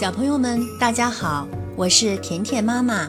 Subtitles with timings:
[0.00, 3.06] 小朋友们，大家好，我是甜甜妈妈。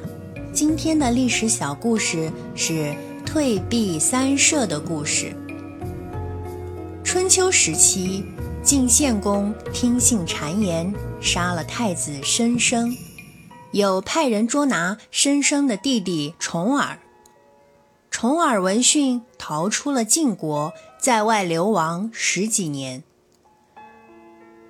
[0.51, 2.93] 今天的历史小故事是
[3.25, 5.33] 退避三舍的故事。
[7.01, 8.25] 春秋时期，
[8.61, 12.93] 晋献公听信谗言，杀了太子申生，
[13.71, 16.99] 又派人捉拿申生的弟弟重耳。
[18.09, 23.01] 重耳闻讯，逃出了晋国，在外流亡十几年。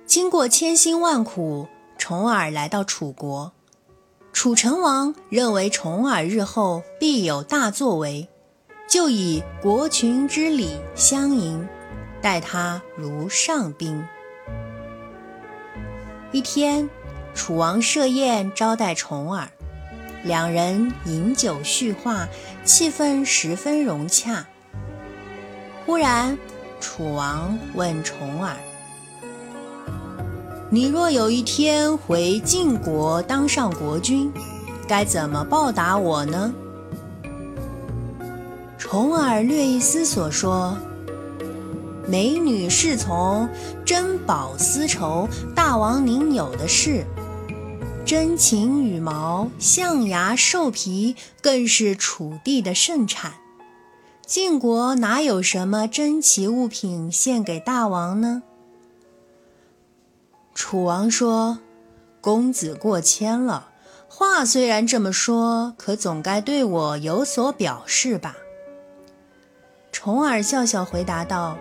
[0.06, 1.66] 经过千辛万苦，
[2.02, 3.52] 重耳来到楚国。
[4.32, 8.28] 楚成王认为重耳日后必有大作为，
[8.88, 11.68] 就以国群之礼相迎，
[12.20, 14.04] 待他如上宾。
[16.32, 16.90] 一天，
[17.36, 19.48] 楚王设宴招待重耳，
[20.24, 22.26] 两人饮酒叙话，
[22.64, 24.44] 气氛十分融洽。
[25.86, 26.36] 忽然，
[26.80, 28.56] 楚王问重耳。
[30.74, 34.32] 你若有一天回晋国当上国君，
[34.88, 36.50] 该怎么报答我呢？
[38.78, 40.74] 重耳略一思索说
[42.08, 43.46] ：“美女侍从、
[43.84, 47.04] 珍宝丝绸、大王您有的是；
[48.06, 53.34] 珍禽羽毛、象牙兽皮，更是楚地的盛产。
[54.24, 58.44] 晋国哪有什么珍奇物品献给大王呢？”
[60.72, 61.58] 楚王说
[62.22, 63.68] ：“公子过谦了，
[64.08, 68.38] 话虽然这么说，可总该对我有所表示吧？”
[69.92, 71.58] 重耳笑笑回答道：“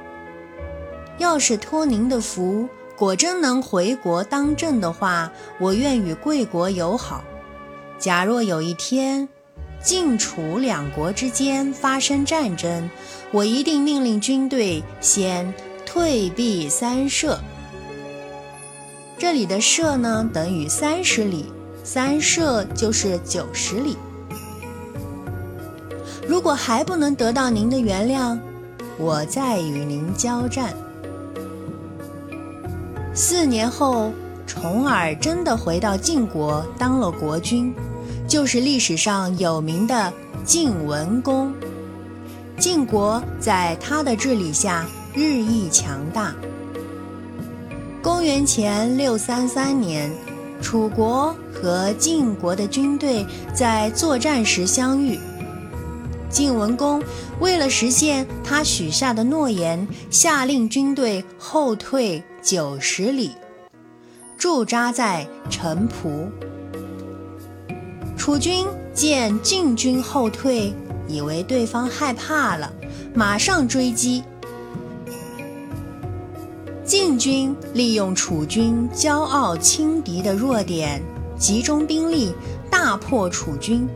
[1.20, 7.22] 要是托您的福，果真能回国当政的话，我愿与贵国友好。
[8.00, 9.28] 假若有一天
[9.84, 12.90] 晋楚两国之间发生战争，
[13.34, 15.54] 我一定命令军队先
[15.86, 17.38] 退避三舍。”
[19.22, 21.46] 这里的舍呢，等于三十里，
[21.84, 23.96] 三舍就是九十里。
[26.28, 28.40] 如果还不能得到您的原谅，
[28.98, 30.74] 我再与您交战。
[33.14, 34.12] 四年后，
[34.48, 37.72] 重耳真的回到晋国当了国君，
[38.28, 40.12] 就是历史上有名的
[40.44, 41.54] 晋文公。
[42.58, 44.84] 晋国在他的治理下
[45.14, 46.34] 日益强大。
[48.22, 50.08] 公元前六三三年，
[50.62, 55.18] 楚国和晋国的军队在作战时相遇。
[56.30, 57.02] 晋文公
[57.40, 63.32] 为了实现他许下的诺言，下令军队后退九十里，
[64.38, 66.30] 驻扎在城濮。
[68.16, 70.72] 楚军见晋军后退，
[71.08, 72.72] 以为对方害怕了，
[73.16, 74.24] 马上追击。
[76.92, 81.02] 晋军利用楚军骄傲轻敌的弱点，
[81.40, 82.34] 集中兵力
[82.70, 83.88] 大破楚军，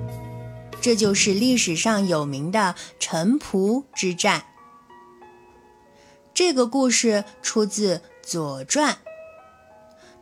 [0.79, 4.45] 这就是历史上有名的城濮之战。
[6.33, 8.93] 这个故事出自《左传》。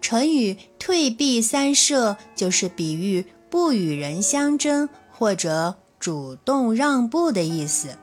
[0.01, 7.99] 成语“退避三舍”就是比喻不与人相争或者主动让步的意思。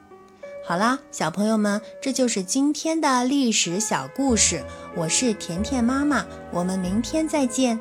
[0.63, 4.63] 好啦，小朋友们，这就是今天的历史小故事。
[4.95, 7.81] 我是甜甜妈妈，我们明天再见。